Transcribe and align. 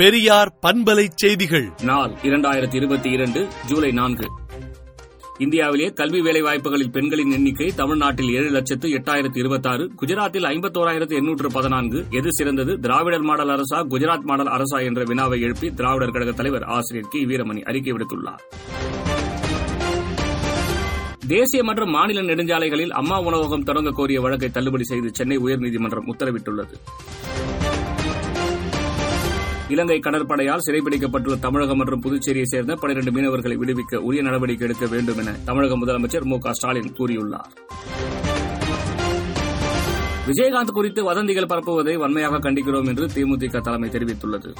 பெரியார் 0.00 0.58
பண்பலை 0.62 1.08
செய்திகள். 1.14 1.70
நாள் 1.82 2.10
இரண்டாயிரத்தி 2.22 2.74
இருபத்தி 2.74 3.10
இரண்டு 3.10 3.48
ஜூலை 3.66 3.90
நான்கு. 3.90 4.26
இந்தியாவிலே 5.38 5.88
கல்வி 5.88 6.20
வேலைவாய்ப்புகளில் 6.20 6.90
பெண்களின் 6.90 7.30
எண்ணிக்கை 7.30 7.72
தமிழ்நாட்டில் 7.76 8.28
ஏழு 8.28 8.50
லட்சத்து 8.50 8.88
எட்டாயிரத்து 8.88 9.38
இருபத்தாறு 9.38 9.90
குஜராத்தில் 10.02 10.46
ஐம்பத்தோராயிரத்து 10.46 11.14
எண்ணூற்று 11.14 11.50
பதினான்கு 11.52 12.04
எது 12.10 12.28
சிறந்தது? 12.30 12.78
திராவிடர் 12.78 13.20
மாடல் 13.20 13.48
அரசா 13.48 13.76
குஜராத் 13.76 14.20
மாடல் 14.20 14.46
அரசா 14.46 14.84
என்ற 14.84 15.04
வினாவை 15.04 15.40
எழுப்பி 15.40 15.74
திராவிடர் 15.74 16.10
கழக 16.10 16.32
தலைவர் 16.32 16.62
ஆசிரியர் 16.62 17.08
கி. 17.10 17.26
வீரமணி 17.26 17.62
அறிக்கை 17.62 17.92
விடுத்துள்ளார். 17.92 18.40
தேசிய 21.26 21.62
மற்றும் 21.62 21.90
மாநில 21.90 22.22
நெடுஞ்சாலைகளில் 22.22 22.90
அம்மா 22.90 23.20
உணவகம் 23.20 23.62
தொடங்க 23.62 23.90
கோரிய 23.90 24.20
வழக்கை 24.20 24.50
தள்ளுபடி 24.50 24.84
செய்து 24.84 25.14
சென்னை 25.14 25.38
உயர்நீதிமன்றம் 25.38 26.06
உத்தரவிட்டுள்ளது. 26.06 26.74
இலங்கை 29.70 29.98
கடற்படையால் 29.98 30.64
சிறைப்பிடிக்கப்பட்டுள்ள 30.66 31.38
தமிழகம் 31.38 31.76
மற்றும் 31.76 32.02
புதுச்சேரியை 32.02 32.42
சேர்ந்த 32.42 32.74
பனிரண்டு 32.74 33.10
மீனவர்களை 33.10 33.56
விடுவிக்க 33.56 33.96
உரிய 33.96 34.22
நடவடிக்கை 34.22 34.68
எடுக்க 34.68 34.86
வேண்டும் 34.86 35.18
என 35.18 35.32
தமிழக 35.44 35.76
முதலமைச்சர் 35.76 36.24
மு 36.24 36.38
ஸ்டாலின் 36.50 36.94
கூறியுள்ளார். 36.98 37.52
விஜயகாந்த் 40.26 40.72
குறித்து 40.72 41.04
வதந்திகள் 41.04 41.46
பரப்புவதை 41.46 41.94
வன்மையாக 41.96 42.38
கண்டிக்கிறோம் 42.38 42.88
என்று 42.88 43.06
தேமுதிக 43.06 43.60
தலைமை 43.60 43.88
தெரிவித்துள்ளது. 43.88 44.52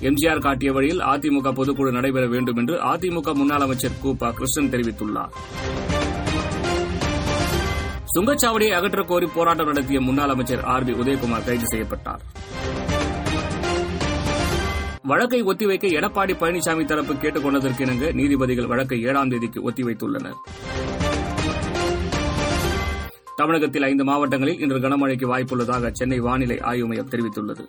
எம்ஜிஆர் 0.00 0.40
காட்டிய 0.40 0.72
வழியில் 0.72 0.98
அதிமுக 0.98 1.52
பொதுக்குழு 1.60 1.92
நடைபெற 1.92 2.26
வேண்டும் 2.26 2.56
என்று 2.56 2.74
அதிமுக 2.74 3.34
முன்னாள் 3.34 3.60
அமைச்சர் 3.60 3.98
கு 4.04 4.32
கிருஷ்ணன் 4.32 4.70
தெரிவித்துள்ளார். 4.70 5.32
சுங்கச்சாவடியை 8.14 8.70
அகற்ற 8.70 9.02
கோரி 9.02 9.26
போராட்டம் 9.26 9.66
நடத்திய 9.66 10.00
முன்னாள் 10.00 10.28
அமைச்சர் 10.28 10.64
ஆர் 10.64 10.84
பி 10.84 10.92
உதயகுமார் 10.92 11.44
கைது 11.44 11.66
செய்யப்பட்டார். 11.66 12.20
வழக்கை 15.02 15.42
ஒத்திவைக்க 15.42 15.90
எடப்பாடி 16.00 16.32
பழனிசாமி 16.32 16.84
தரப்பு 16.84 17.16
கேட்டுக் 17.16 17.42
கொண்டதற்கு 17.42 17.84
இணங்க 17.84 18.12
நீதிபதிகள் 18.12 18.66
வழக்கை 18.66 19.02
ஏழாம் 19.02 19.28
தேதிக்கு 19.28 19.70
ஒத்திவைத்துள்ளனர். 19.70 20.36
தமிழகத்தில் 23.36 23.82
ஐந்து 23.82 24.04
மாவட்டங்களில் 24.04 24.60
இன்று 24.60 24.78
கனமழைக்கு 24.78 25.26
வாய்ப்புள்ளதாக 25.34 25.90
சென்னை 25.92 26.18
வானிலை 26.18 26.60
ஆய்வு 26.60 26.86
மையம் 26.86 27.08
தெரிவித்துள்ளது. 27.08 27.66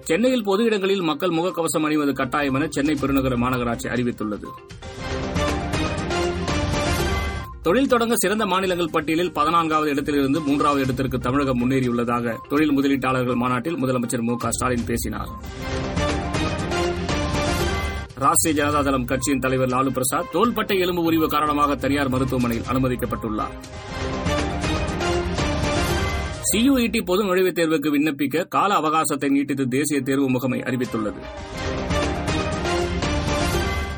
சென்னையில் 0.00 0.44
பொது 0.44 0.64
இடங்களில் 0.64 1.02
மக்கள் 1.02 1.30
முகக்கவசம் 1.30 1.84
அணிவது 1.84 2.12
கட்டாயம் 2.12 2.54
என 2.54 2.66
சென்னை 2.68 2.94
பெருநகர 2.94 3.36
மாநகராட்சி 3.36 3.88
அறிவித்துள்ளது. 3.88 4.46
தொழில் 7.66 7.88
தொடங்க 7.88 8.14
சிறந்த 8.16 8.46
மாநிலங்கள் 8.46 8.88
பட்டியலில் 8.92 9.32
பதினான்காவது 9.32 9.90
இடத்திலிருந்து 9.90 10.40
மூன்றாவது 10.40 10.82
இடத்திற்கு 10.82 11.18
தமிழகம் 11.18 11.58
முன்னேறியுள்ளதாக 11.60 12.34
தொழில் 12.48 12.80
முதலீட்டாளர்கள் 12.80 13.34
மாநாட்டில் 13.34 13.84
முதலமைச்சர் 13.84 14.20
மு 14.20 14.36
க 14.36 14.50
ஸ்டாலின் 14.50 14.84
பேசினார். 14.86 15.28
ராஷ்டிரிய 18.20 18.56
ஜனதா 18.60 18.82
தளம் 18.82 19.04
கட்சியின் 19.04 19.38
தலைவர் 19.38 19.68
லாலு 19.68 19.90
பிரசாத் 19.90 20.32
தோள்பட்டை 20.32 20.78
எலும்பு 20.78 21.02
உரிவு 21.02 21.28
காரணமாக 21.28 21.74
தனியார் 21.74 22.08
மருத்துவமனையில் 22.08 22.66
அனுமதிக்கப்பட்டுள்ளார். 22.66 23.54
சியுஇடி 26.52 27.04
பொது 27.04 27.24
நுழைவுத் 27.24 27.58
தேர்வுக்கு 27.58 27.90
விண்ணப்பிக்க 27.98 28.48
கால 28.48 28.74
அவகாசத்தை 28.74 29.28
நீட்டித்து 29.28 29.68
தேசிய 29.68 30.00
தேர்வு 30.00 30.30
முகமை 30.30 30.60
அறிவித்துள்ளது. 30.60 31.22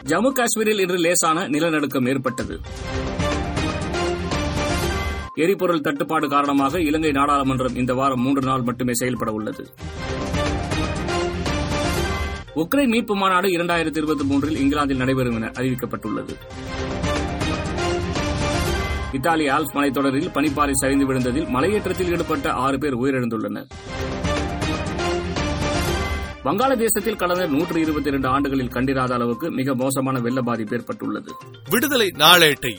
ஜம்மு 0.06 0.32
காஷ்மீரில் 0.32 0.80
இன்று 0.80 0.96
லேசான 0.96 1.48
நிலநடுக்கம் 1.48 2.06
ஏற்பட்டது. 2.06 2.60
எரிபொருள் 5.38 5.80
தட்டுப்பாடு 5.80 6.28
காரணமாக 6.28 6.80
இலங்கை 6.80 7.10
நாடாளுமன்றம் 7.10 7.76
இந்த 7.76 7.94
வாரம் 7.94 8.20
மூன்று 8.20 8.40
நாள் 8.40 8.62
மட்டுமே 8.62 8.94
செயல்பட 8.94 9.32
உள்ளது. 9.32 9.68
உக்ரைன் 12.56 12.86
மீட்பு 12.86 13.16
மாநாடு 13.16 13.48
இரண்டாயிரத்தி 13.48 13.96
இருபத்தி 13.96 14.24
மூன்றில் 14.24 14.56
இங்கிலாந்தில் 14.56 14.96
நடைபெறும் 14.96 15.34
என 15.34 15.50
அறிவிக்கப்பட்டுள்ளது. 15.54 16.34
இத்தாலி 19.12 19.48
ஆல்ப் 19.48 19.74
மலைத்தொடரில் 19.74 20.28
பனிப்பாறை 20.28 20.72
சரிந்து 20.72 21.06
விழுந்ததில் 21.06 21.48
மலையேற்றத்தில் 21.48 22.10
ஈடுபட்ட 22.10 22.50
ஆறு 22.52 22.78
பேர் 22.78 22.96
உயிரிழந்துள்ளனர். 22.96 23.66
வங்காளதேசத்தில் 26.44 27.16
கடந்த 27.16 27.46
நூற்று 27.46 27.80
இருபத்தி 27.80 28.08
இரண்டு 28.08 28.28
ஆண்டுகளில் 28.28 28.68
கண்டிராத 28.68 29.14
அளவுக்கு 29.14 29.50
மிக 29.50 29.74
மோசமான 29.74 30.18
வெள்ள 30.18 30.42
பாதிப்பு 30.42 30.76
ஏற்பட்டுள்ளது. 30.76 31.32
விடுதலை 31.70 32.12
நாளேட்டை 32.16 32.78